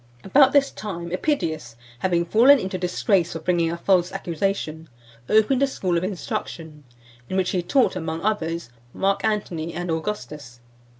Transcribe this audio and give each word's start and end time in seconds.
IV. 0.23 0.25
About 0.31 0.51
this 0.51 0.71
time, 0.71 1.11
EPIDIUS 1.11 1.75
having 1.99 2.25
fallen 2.25 2.57
into 2.57 2.79
disgrace 2.79 3.33
for 3.33 3.39
bringing 3.39 3.69
a 3.69 3.77
false 3.77 4.11
accusation, 4.11 4.89
opened 5.29 5.61
a 5.61 5.67
school 5.67 5.95
of 5.95 6.03
instruction, 6.03 6.85
in 7.29 7.37
which 7.37 7.51
he 7.51 7.61
taught, 7.61 7.95
among 7.95 8.19
others, 8.21 8.71
Mark 8.95 9.23
Antony 9.23 9.75
and 9.75 9.91
Augustus. 9.91 10.59